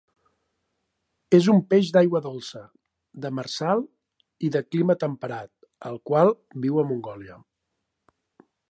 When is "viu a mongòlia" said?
6.67-7.41